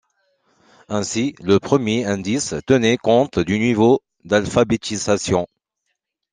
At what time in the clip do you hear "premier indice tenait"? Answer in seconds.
1.59-2.97